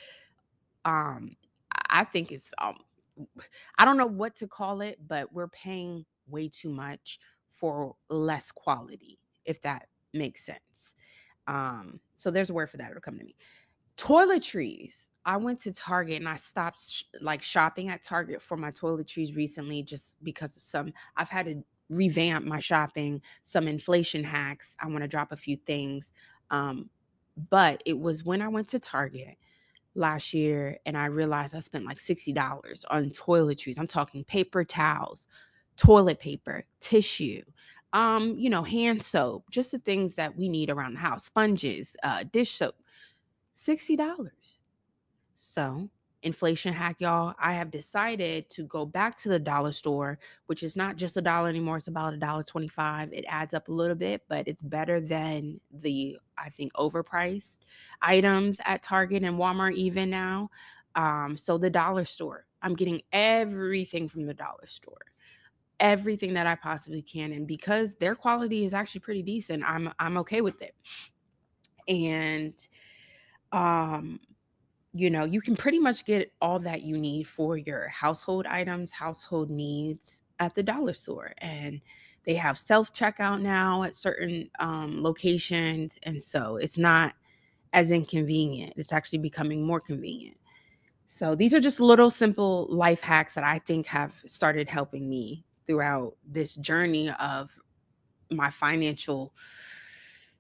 um 0.85 1.37
I 1.91 2.05
think 2.05 2.33
it's 2.33 2.53
um 2.59 2.77
I 3.79 3.85
don't 3.85 3.97
know 3.97 4.07
what 4.07 4.37
to 4.37 4.49
call 4.49 4.81
it, 4.81 4.99
but 5.07 5.33
we're 5.33 5.49
paying 5.49 6.05
way 6.29 6.49
too 6.49 6.71
much 6.71 7.19
for 7.49 7.95
less 8.09 8.51
quality, 8.51 9.19
if 9.45 9.63
that 9.63 9.89
makes 10.15 10.45
sense. 10.45 10.95
Um, 11.47 12.01
so 12.17 12.31
there's 12.31 12.51
a 12.51 12.55
word 12.55 12.71
for 12.71 12.77
that. 12.79 12.91
It'll 12.91 13.01
come 13.01 13.19
to 13.19 13.25
me. 13.25 13.37
Toiletries. 13.97 15.09
I 15.27 15.37
went 15.37 15.61
to 15.61 15.73
Target 15.73 16.17
and 16.17 16.29
I 16.29 16.37
stopped 16.37 16.81
sh- 16.81 17.05
like 17.21 17.43
shopping 17.43 17.89
at 17.89 18.03
Target 18.03 18.43
for 18.43 18.57
my 18.57 18.71
toiletries 18.71 19.37
recently 19.37 19.83
just 19.83 20.23
because 20.23 20.57
of 20.57 20.63
some 20.63 20.93
I've 21.17 21.29
had 21.29 21.47
to 21.47 21.63
revamp 21.89 22.45
my 22.45 22.59
shopping, 22.59 23.23
some 23.45 23.69
inflation 23.69 24.25
hacks. 24.25 24.77
I 24.81 24.89
want 24.89 25.03
to 25.03 25.09
drop 25.09 25.33
a 25.33 25.37
few 25.37 25.57
things. 25.57 26.13
Um, 26.51 26.91
but 27.51 27.83
it 27.87 27.99
was 27.99 28.25
when 28.25 28.43
I 28.43 28.49
went 28.49 28.69
to 28.69 28.79
Target 28.79 29.37
last 29.95 30.35
year 30.35 30.79
and 30.87 30.97
I 30.97 31.07
realized 31.07 31.55
I 31.55 31.61
spent 31.61 31.85
like 31.85 31.99
$60 31.99 32.85
on 32.91 33.11
toiletries. 33.11 33.79
I'm 33.79 33.87
talking 33.87 34.25
paper 34.25 34.65
towels, 34.65 35.29
toilet 35.77 36.19
paper, 36.19 36.65
tissue, 36.81 37.43
um, 37.95 38.37
you 38.37 38.51
know, 38.51 38.65
hand 38.65 39.03
soap, 39.03 39.51
just 39.51 39.71
the 39.73 39.79
things 39.79 40.17
that 40.17 40.37
we 40.37 40.49
need 40.49 40.69
around 40.71 40.95
the 40.95 41.01
house, 41.01 41.25
sponges, 41.25 41.97
uh, 42.03 42.25
dish 42.33 42.53
soap. 42.53 42.77
$60. 43.57 44.59
So, 45.35 45.89
inflation 46.23 46.75
hack, 46.75 46.97
y'all. 47.01 47.35
I 47.41 47.53
have 47.55 47.71
decided 47.71 48.51
to 48.51 48.65
go 48.65 48.85
back 48.85 49.17
to 49.19 49.29
the 49.29 49.39
dollar 49.39 49.73
store, 49.73 50.19
which 50.47 50.63
is 50.65 50.77
not 50.77 50.97
just 50.97 51.17
a 51.17 51.23
dollar 51.23 51.49
anymore. 51.49 51.77
It's 51.79 51.89
about 51.89 52.15
a 52.15 52.19
dollar 52.19 52.43
25. 52.43 53.13
It 53.13 53.25
adds 53.29 53.55
up 53.55 53.69
a 53.69 53.73
little 53.73 53.97
bit, 53.97 54.23
but 54.29 54.49
it's 54.49 54.63
better 54.63 55.01
than 55.01 55.61
the, 55.73 56.19
I 56.37 56.51
think, 56.51 56.73
overpriced 56.75 57.61
items 58.03 58.61
at 58.65 58.83
Target 58.83 59.23
and 59.23 59.39
Walmart, 59.39 59.75
even 59.75 60.11
now. 60.11 60.51
Um, 60.97 61.37
so, 61.37 61.59
the 61.59 61.71
dollar 61.71 62.05
store, 62.05 62.47
I'm 62.63 62.75
getting 62.75 63.03
everything 63.13 64.09
from 64.09 64.27
the 64.27 64.35
dollar 64.35 64.67
store 64.67 65.14
everything 65.85 66.35
that 66.35 66.49
I 66.49 66.57
possibly 66.57 67.03
can 67.03 67.33
and 67.33 67.47
because 67.47 67.95
their 67.97 68.17
quality 68.17 68.65
is 68.65 68.75
actually 68.75 69.03
pretty 69.03 69.23
decent 69.23 69.65
I'm 69.67 69.93
I'm 70.01 70.19
okay 70.19 70.43
with 70.43 70.63
it. 70.63 70.75
And 71.89 72.55
um 73.53 74.21
you 74.95 75.11
know, 75.11 75.25
you 75.25 75.41
can 75.41 75.57
pretty 75.57 75.79
much 75.79 76.05
get 76.07 76.33
all 76.43 76.59
that 76.61 76.83
you 76.83 76.99
need 76.99 77.29
for 77.29 77.59
your 77.59 77.89
household 77.89 78.47
items, 78.47 78.93
household 78.93 79.51
needs 79.51 80.23
at 80.41 80.55
the 80.55 80.63
dollar 80.65 80.95
store. 80.95 81.33
And 81.39 81.81
they 82.27 82.35
have 82.35 82.59
self 82.59 82.95
checkout 82.95 83.43
now 83.43 83.85
at 83.85 83.95
certain 83.95 84.51
um, 84.61 85.03
locations. 85.03 85.99
And 86.05 86.23
so 86.23 86.57
it's 86.59 86.79
not 86.79 87.15
as 87.73 87.91
inconvenient. 87.91 88.75
It's 88.77 88.93
actually 88.93 89.21
becoming 89.21 89.67
more 89.67 89.81
convenient. 89.81 90.39
So 91.07 91.35
these 91.37 91.55
are 91.55 91.61
just 91.61 91.81
little 91.81 92.11
simple 92.11 92.67
life 92.71 93.01
hacks 93.03 93.35
that 93.35 93.45
I 93.45 93.61
think 93.61 93.87
have 93.87 94.21
started 94.27 94.69
helping 94.69 95.09
me 95.09 95.45
throughout 95.67 96.15
this 96.27 96.55
journey 96.55 97.11
of 97.21 97.51
my 98.31 98.51
financial 98.51 99.35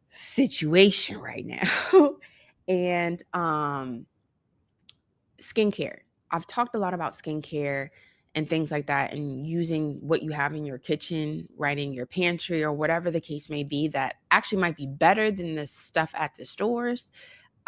situation 0.08 1.18
right 1.18 1.44
now. 1.44 2.16
and 2.68 3.22
um 3.34 4.06
skincare. 5.38 5.98
I've 6.30 6.46
talked 6.46 6.74
a 6.74 6.78
lot 6.78 6.94
about 6.94 7.12
skincare 7.12 7.90
and 8.34 8.50
things 8.50 8.72
like 8.72 8.86
that, 8.86 9.12
and 9.12 9.46
using 9.46 9.98
what 10.00 10.22
you 10.22 10.32
have 10.32 10.54
in 10.54 10.64
your 10.64 10.78
kitchen, 10.78 11.46
right 11.56 11.78
in 11.78 11.92
your 11.92 12.06
pantry, 12.06 12.64
or 12.64 12.72
whatever 12.72 13.10
the 13.10 13.20
case 13.20 13.48
may 13.48 13.62
be, 13.62 13.86
that 13.88 14.16
actually 14.32 14.58
might 14.58 14.76
be 14.76 14.86
better 14.86 15.30
than 15.30 15.54
the 15.54 15.66
stuff 15.66 16.10
at 16.14 16.34
the 16.36 16.44
stores. 16.44 17.12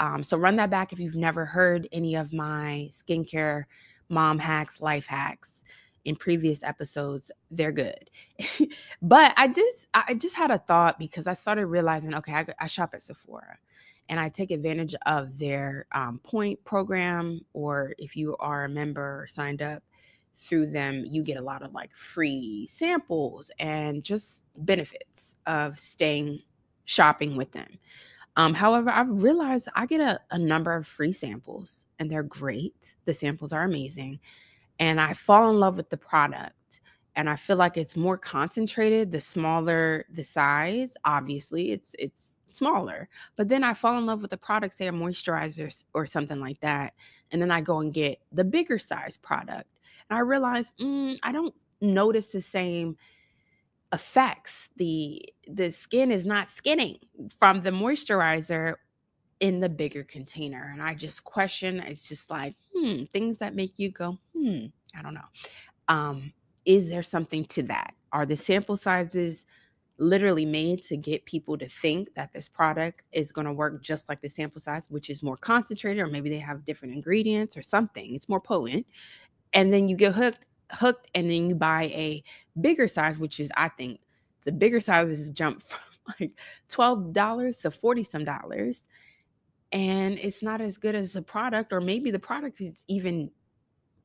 Um, 0.01 0.25
so 0.25 0.37
run 0.37 0.57
that 0.57 0.71
back 0.71 0.93
if 0.93 0.99
you've 0.99 1.15
never 1.15 1.45
heard 1.45 1.89
any 1.93 2.17
of 2.17 2.33
my 2.33 2.89
skincare 2.91 3.65
mom 4.09 4.39
hacks, 4.39 4.81
life 4.81 5.07
hacks 5.07 5.65
in 6.07 6.17
previous 6.17 6.63
episodes. 6.63 7.31
They're 7.51 7.73
good. 7.73 8.11
but 9.03 9.35
I 9.37 9.49
just 9.49 9.89
I 9.93 10.15
just 10.15 10.37
had 10.37 10.51
a 10.51 10.59
thought 10.59 10.99
because 10.99 11.27
I 11.27 11.35
started 11.35 11.67
realizing, 11.67 12.15
okay, 12.15 12.33
I, 12.33 12.47
I 12.61 12.67
shop 12.69 12.91
at 12.95 13.03
Sephora 13.03 13.59
and 14.09 14.19
I 14.19 14.29
take 14.29 14.53
advantage 14.53 14.95
of 15.07 15.37
their 15.39 15.87
um, 15.93 16.21
point 16.21 16.65
program, 16.65 17.41
or 17.53 17.93
if 17.99 18.17
you 18.17 18.37
are 18.39 18.65
a 18.65 18.69
member 18.69 19.27
signed 19.29 19.61
up 19.63 19.83
through 20.37 20.67
them, 20.71 21.05
you 21.05 21.23
get 21.23 21.39
a 21.39 21.43
lot 21.43 21.63
of 21.63 21.75
like 21.75 21.93
free 21.93 22.67
samples 22.71 23.51
and 23.59 24.05
just 24.05 24.45
benefits 24.59 25.35
of 25.47 25.77
staying 25.79 26.41
shopping 26.85 27.37
with 27.37 27.51
them. 27.51 27.79
Um, 28.37 28.55
however, 28.55 28.91
I've 28.91 29.11
realized 29.11 29.69
I 29.75 29.87
get 29.87 30.01
a, 30.01 30.21
a 30.31 30.39
number 30.39 30.73
of 30.73 30.87
free 30.87 31.13
samples 31.13 31.87
and 31.99 32.09
they're 32.09 32.23
great. 32.23 32.95
The 33.07 33.15
samples 33.15 33.53
are 33.53 33.65
amazing. 33.65 34.21
And 34.79 35.01
I 35.01 35.15
fall 35.15 35.51
in 35.51 35.61
love 35.61 35.77
with 35.77 35.91
the 35.91 35.97
product 35.99 36.55
and 37.17 37.29
I 37.31 37.37
feel 37.37 37.57
like 37.57 37.77
it's 37.77 37.97
more 37.97 38.17
concentrated 38.19 39.11
the 39.11 39.21
smaller 39.21 40.05
the 40.11 40.23
size 40.23 40.97
obviously 41.05 41.73
it's 41.73 41.95
it's 41.99 42.41
smaller 42.47 43.09
but 43.37 43.49
then 43.49 43.65
I 43.65 43.75
fall 43.75 43.99
in 43.99 44.07
love 44.07 44.23
with 44.23 44.31
the 44.31 44.37
product 44.37 44.77
say 44.77 44.87
a 44.89 44.93
moisturizer 44.93 45.85
or 45.95 46.07
something 46.07 46.41
like 46.41 46.61
that 46.61 46.95
and 47.33 47.43
then 47.43 47.51
I 47.51 47.61
go 47.61 47.81
and 47.81 47.93
get 47.93 48.21
the 48.33 48.45
bigger 48.45 48.79
size 48.79 49.17
product 49.17 49.69
and 50.11 50.17
I 50.19 50.21
realize 50.21 50.73
mm, 50.81 51.19
I 51.23 51.33
don't 51.33 51.55
notice 51.81 52.29
the 52.29 52.43
same 52.43 52.97
effects 53.93 54.69
the 54.77 55.23
the 55.49 55.71
skin 55.71 56.13
is 56.13 56.27
not 56.27 56.51
skinning 56.51 56.99
from 57.39 57.63
the 57.63 57.71
moisturizer 57.71 58.75
in 59.41 59.61
the 59.61 59.69
bigger 59.69 60.05
container 60.05 60.71
and 60.73 60.83
I 60.83 60.95
just 60.95 61.25
question 61.25 61.81
it's 61.81 62.09
just 62.09 62.31
like 62.31 62.57
hmm 62.77 63.05
things 63.05 63.39
that 63.39 63.55
make 63.55 63.79
you 63.79 63.91
go 63.91 64.19
hmm 64.47 64.67
I 64.97 65.03
don't 65.03 65.15
know 65.15 65.29
um 65.89 66.33
is 66.67 66.91
there 66.91 67.03
something 67.03 67.45
to 67.47 67.63
that? 67.65 67.95
Are 68.13 68.27
the 68.27 68.37
sample 68.37 68.77
sizes 68.77 69.47
literally 69.99 70.47
made 70.47 70.83
to 70.85 70.97
get 70.97 71.27
people 71.27 71.59
to 71.59 71.69
think 71.69 72.15
that 72.15 72.33
this 72.35 72.49
product 72.49 73.03
is 73.13 73.33
going 73.33 73.47
to 73.47 73.53
work 73.55 73.83
just 73.83 74.09
like 74.09 74.23
the 74.23 74.29
sample 74.31 74.61
size, 74.61 74.85
which 74.91 75.11
is 75.11 75.23
more 75.23 75.37
concentrated, 75.39 76.03
or 76.03 76.09
maybe 76.09 76.31
they 76.31 76.39
have 76.39 76.65
different 76.65 76.95
ingredients 76.95 77.57
or 77.57 77.63
something? 77.63 78.15
It's 78.15 78.29
more 78.29 78.41
potent. 78.41 78.87
And 79.55 79.73
then 79.73 79.89
you 79.89 79.97
get 79.97 80.15
hooked, 80.15 80.47
hooked, 80.73 81.09
and 81.15 81.31
then 81.31 81.51
you 81.51 81.57
buy 81.57 81.85
a 81.85 82.25
bigger 82.61 82.89
size, 82.89 83.19
which 83.19 83.41
is, 83.41 83.51
I 83.57 83.69
think, 83.71 84.01
the 84.45 84.53
bigger 84.53 84.81
sizes 84.81 85.31
jump 85.31 85.63
from 85.65 85.81
like 86.21 86.33
$12 86.69 87.63
to 87.63 87.71
40 87.71 88.05
some 88.05 88.25
dollars. 88.25 88.85
And 89.73 90.19
it's 90.21 90.43
not 90.43 90.61
as 90.61 90.79
good 90.79 90.95
as 90.95 91.13
the 91.13 91.23
product, 91.23 91.73
or 91.73 91.81
maybe 91.81 92.11
the 92.11 92.19
product 92.19 92.61
is 92.61 92.79
even 92.89 93.31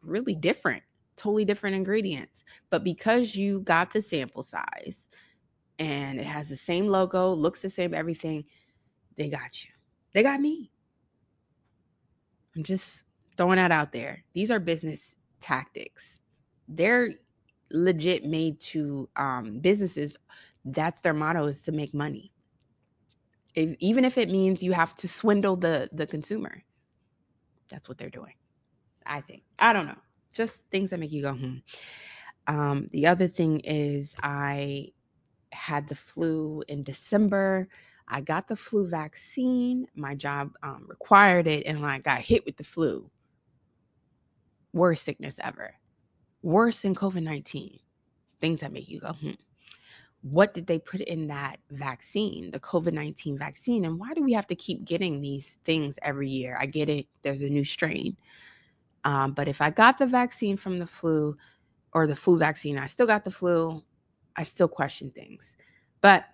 really 0.02 0.36
different, 0.36 0.84
totally 1.16 1.46
different 1.46 1.76
ingredients. 1.76 2.44
But 2.70 2.84
because 2.84 3.36
you 3.36 3.62
got 3.62 3.92
the 3.92 4.02
sample 4.02 4.44
size 4.44 5.10
and 5.80 6.20
it 6.20 6.26
has 6.26 6.50
the 6.50 6.56
same 6.56 6.88
logo, 6.88 7.32
looks 7.34 7.62
the 7.62 7.70
same, 7.70 7.94
everything, 7.94 8.46
they 9.18 9.30
got 9.30 9.64
you. 9.64 9.72
They 10.14 10.24
got 10.24 10.40
me. 10.40 10.72
I'm 12.56 12.64
just 12.64 13.04
throwing 13.38 13.56
that 13.58 13.72
out 13.72 13.92
there. 13.92 14.24
These 14.34 14.52
are 14.52 14.60
business 14.60 15.16
tactics. 15.40 16.16
They're 16.68 17.16
legit 17.72 18.26
made 18.26 18.60
to 18.62 19.10
um, 19.16 19.60
businesses. 19.60 20.18
That's 20.66 21.02
their 21.02 21.14
motto 21.14 21.46
is 21.46 21.62
to 21.64 21.72
make 21.72 21.94
money. 21.94 22.32
If, 23.56 23.76
even 23.80 24.06
if 24.06 24.18
it 24.18 24.30
means 24.30 24.64
you 24.64 24.74
have 24.74 24.96
to 24.98 25.08
swindle 25.08 25.56
the 25.56 25.90
the 25.92 26.08
consumer, 26.08 26.64
that's 27.70 27.90
what 27.90 27.98
they're 27.98 28.10
doing. 28.10 28.34
I 29.06 29.22
think. 29.22 29.44
I 29.60 29.74
don't 29.74 29.88
know. 29.88 29.98
Just 30.34 30.64
things 30.72 30.90
that 30.90 31.00
make 31.00 31.12
you 31.12 31.22
go 31.22 31.34
hmm. 31.34 31.58
Um, 32.48 32.90
the 32.92 33.08
other 33.08 33.28
thing 33.28 33.60
is 33.62 34.16
I 34.24 34.90
had 35.52 35.88
the 35.88 35.96
flu 35.96 36.64
in 36.68 36.84
December. 36.84 37.68
I 38.08 38.22
got 38.22 38.48
the 38.48 38.56
flu 38.56 38.88
vaccine. 38.88 39.88
My 39.96 40.16
job 40.16 40.52
um, 40.64 40.86
required 40.88 41.48
it, 41.48 41.66
and 41.66 41.86
I 41.86 42.00
got 42.00 42.20
hit 42.20 42.46
with 42.46 42.58
the 42.58 42.64
flu. 42.64 43.10
Worst 44.74 45.04
sickness 45.04 45.40
ever. 45.44 45.74
Worse 46.42 46.82
than 46.82 46.96
COVID 46.96 47.24
19. 47.24 47.80
Things 48.40 48.60
that 48.62 48.74
make 48.74 48.90
you 48.90 49.00
go, 49.00 49.14
hmm. 49.14 49.32
What 50.24 50.54
did 50.54 50.68
they 50.68 50.78
put 50.78 51.02
in 51.02 51.28
that 51.28 51.58
vaccine, 51.72 52.52
the 52.52 52.60
COVID 52.60 52.94
19 52.94 53.38
vaccine? 53.38 53.86
And 53.86 54.00
why 54.00 54.14
do 54.14 54.24
we 54.24 54.34
have 54.34 54.48
to 54.48 54.56
keep 54.56 54.86
getting 54.86 55.20
these 55.20 55.58
things 55.66 55.98
every 56.04 56.30
year? 56.30 56.58
I 56.60 56.66
get 56.68 56.90
it, 56.90 57.08
there's 57.24 57.42
a 57.42 57.50
new 57.50 57.64
strain. 57.64 58.16
Um, 59.04 59.34
but 59.34 59.48
if 59.48 59.62
I 59.62 59.70
got 59.70 59.98
the 59.98 60.06
vaccine 60.06 60.58
from 60.58 60.80
the 60.80 60.88
flu 60.88 61.36
or 61.94 62.08
the 62.08 62.16
flu 62.16 62.38
vaccine, 62.38 62.78
I 62.78 62.88
still 62.88 63.08
got 63.08 63.24
the 63.24 63.32
flu, 63.32 63.82
I 64.36 64.44
still 64.44 64.68
question 64.68 65.12
things. 65.12 65.56
But 66.02 66.26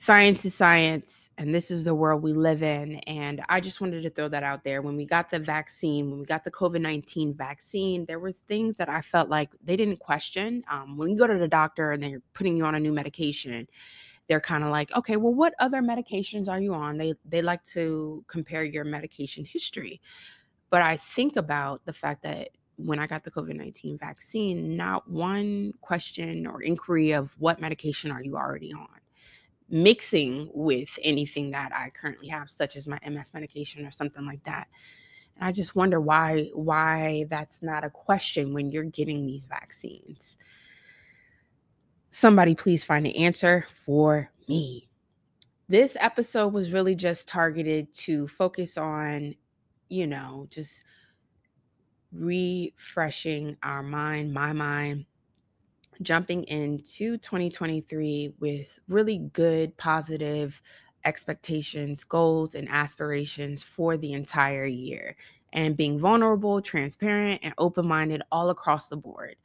science 0.00 0.44
is 0.44 0.54
science 0.54 1.28
and 1.38 1.52
this 1.52 1.72
is 1.72 1.82
the 1.82 1.94
world 1.94 2.22
we 2.22 2.32
live 2.32 2.62
in 2.62 2.94
and 3.08 3.42
i 3.48 3.58
just 3.58 3.80
wanted 3.80 4.00
to 4.00 4.08
throw 4.10 4.28
that 4.28 4.44
out 4.44 4.62
there. 4.62 4.80
When 4.80 4.96
we 4.96 5.04
got 5.04 5.28
the 5.28 5.40
vaccine 5.40 6.08
when 6.08 6.20
we 6.20 6.24
got 6.24 6.44
the 6.44 6.52
covid-19 6.52 7.36
vaccine 7.36 8.06
there 8.06 8.20
was 8.20 8.36
things 8.46 8.76
that 8.76 8.88
i 8.88 9.02
felt 9.02 9.28
like 9.28 9.50
they 9.62 9.76
didn't 9.76 9.98
question. 9.98 10.62
Um, 10.70 10.96
when 10.96 11.10
you 11.10 11.18
go 11.18 11.26
to 11.26 11.36
the 11.36 11.48
doctor 11.48 11.90
and 11.90 12.00
they're 12.00 12.22
putting 12.32 12.56
you 12.56 12.64
on 12.64 12.76
a 12.76 12.80
new 12.80 12.92
medication 12.92 13.66
they're 14.28 14.40
kind 14.40 14.62
of 14.62 14.70
like 14.70 14.94
okay 14.94 15.16
well 15.16 15.34
what 15.34 15.54
other 15.58 15.82
medications 15.82 16.48
are 16.48 16.60
you 16.60 16.74
on? 16.74 16.96
They 16.96 17.14
they 17.24 17.42
like 17.42 17.64
to 17.64 18.24
compare 18.28 18.62
your 18.62 18.84
medication 18.84 19.44
history 19.44 20.00
but 20.70 20.82
i 20.82 20.96
think 20.96 21.36
about 21.36 21.84
the 21.84 21.92
fact 21.92 22.22
that 22.22 22.48
when 22.80 23.00
I 23.00 23.08
got 23.08 23.24
the 23.24 23.30
COVID 23.32 23.56
19 23.56 23.98
vaccine, 23.98 24.76
not 24.76 25.10
one 25.10 25.72
question 25.80 26.46
or 26.46 26.62
inquiry 26.62 27.10
of 27.10 27.34
what 27.40 27.60
medication 27.60 28.12
are 28.12 28.22
you 28.22 28.36
already 28.36 28.72
on 28.72 28.86
mixing 29.70 30.50
with 30.54 30.98
anything 31.02 31.50
that 31.50 31.72
I 31.74 31.90
currently 31.90 32.28
have, 32.28 32.48
such 32.48 32.76
as 32.76 32.86
my 32.86 32.98
MS 33.06 33.34
medication 33.34 33.86
or 33.86 33.90
something 33.90 34.24
like 34.24 34.42
that. 34.44 34.68
And 35.36 35.46
I 35.46 35.52
just 35.52 35.76
wonder 35.76 36.00
why 36.00 36.48
why 36.54 37.26
that's 37.28 37.62
not 37.62 37.84
a 37.84 37.90
question 37.90 38.54
when 38.54 38.70
you're 38.70 38.84
getting 38.84 39.26
these 39.26 39.46
vaccines. 39.46 40.38
Somebody 42.10 42.54
please 42.54 42.82
find 42.82 43.06
an 43.06 43.12
answer 43.12 43.66
for 43.68 44.30
me. 44.48 44.88
This 45.68 45.96
episode 46.00 46.54
was 46.54 46.72
really 46.72 46.94
just 46.94 47.28
targeted 47.28 47.92
to 47.92 48.26
focus 48.26 48.78
on, 48.78 49.34
you 49.88 50.06
know, 50.06 50.46
just 50.50 50.84
refreshing 52.12 53.56
our 53.62 53.82
mind, 53.82 54.32
my 54.32 54.52
mind, 54.52 55.04
jumping 56.02 56.44
into 56.44 57.18
2023 57.18 58.34
with 58.40 58.78
really 58.88 59.18
good, 59.32 59.76
positive 59.76 60.60
expectations, 61.04 62.04
goals, 62.04 62.54
and 62.54 62.68
aspirations 62.68 63.62
for 63.62 63.96
the 63.96 64.12
entire 64.12 64.66
year, 64.66 65.16
and 65.52 65.76
being 65.76 65.98
vulnerable, 65.98 66.60
transparent, 66.60 67.40
and 67.42 67.54
open 67.58 67.86
minded 67.86 68.22
all 68.30 68.50
across 68.50 68.88
the 68.88 68.96
board. 68.96 69.36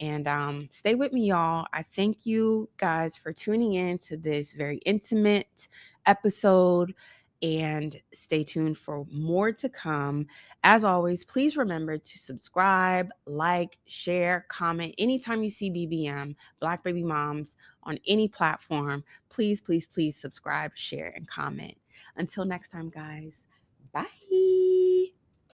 And 0.00 0.28
um, 0.28 0.68
stay 0.70 0.94
with 0.94 1.12
me, 1.12 1.26
y'all. 1.26 1.66
I 1.72 1.82
thank 1.82 2.24
you 2.24 2.68
guys 2.76 3.16
for 3.16 3.32
tuning 3.32 3.74
in 3.74 3.98
to 3.98 4.16
this 4.16 4.52
very 4.52 4.78
intimate 4.78 5.68
episode 6.06 6.94
and 7.42 8.00
stay 8.12 8.42
tuned 8.42 8.78
for 8.78 9.06
more 9.12 9.52
to 9.52 9.68
come. 9.68 10.26
As 10.64 10.84
always, 10.84 11.24
please 11.24 11.56
remember 11.56 11.98
to 11.98 12.18
subscribe, 12.18 13.10
like, 13.26 13.78
share, 13.86 14.46
comment 14.48 14.94
anytime 14.98 15.42
you 15.42 15.50
see 15.50 15.70
BBM, 15.70 16.34
Black 16.60 16.82
Baby 16.82 17.04
Moms, 17.04 17.56
on 17.84 17.98
any 18.06 18.28
platform. 18.28 19.04
Please, 19.28 19.60
please, 19.60 19.86
please 19.86 20.16
subscribe, 20.16 20.72
share, 20.74 21.12
and 21.14 21.28
comment. 21.28 21.76
Until 22.16 22.44
next 22.44 22.70
time, 22.70 22.90
guys, 22.90 23.46
bye. 23.92 25.17